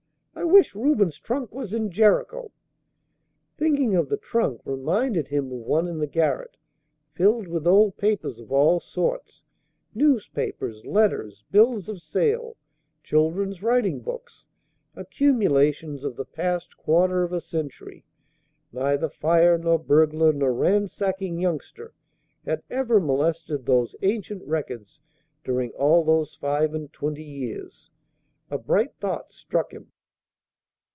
I 0.33 0.43
wish 0.45 0.73
Reuben's 0.73 1.19
trunk 1.19 1.51
was 1.53 1.71
in 1.73 1.91
Jericho!" 1.91 2.51
Thinking 3.57 3.95
of 3.95 4.09
the 4.09 4.17
trunk 4.17 4.61
reminded 4.65 5.27
him 5.27 5.45
of 5.51 5.59
one 5.59 5.87
in 5.87 5.99
the 5.99 6.07
garret, 6.07 6.57
filled 7.11 7.47
with 7.47 7.67
old 7.67 7.95
papers 7.97 8.39
of 8.39 8.51
all 8.51 8.79
sorts, 8.79 9.43
newspapers, 9.93 10.83
letters, 10.85 11.43
bills 11.51 11.87
of 11.89 12.01
sale, 12.01 12.55
children's 13.03 13.61
writing 13.61 13.99
books, 13.99 14.45
accumulations 14.95 16.03
of 16.03 16.15
the 16.15 16.25
past 16.25 16.75
quarter 16.77 17.23
of 17.23 17.33
a 17.33 17.41
century. 17.41 18.03
Neither 18.71 19.09
fire 19.09 19.57
nor 19.59 19.77
burglar 19.77 20.33
nor 20.33 20.53
ransacking 20.53 21.37
youngster 21.39 21.93
had 22.45 22.63
ever 22.69 22.99
molested 22.99 23.65
those 23.65 23.95
ancient 24.01 24.43
records 24.47 25.01
during 25.43 25.71
all 25.71 26.03
those 26.03 26.33
five 26.35 26.73
and 26.73 26.91
twenty 26.91 27.23
years. 27.23 27.91
A 28.49 28.57
bright 28.57 28.95
thought 28.99 29.29
struck 29.31 29.71
him. 29.73 29.91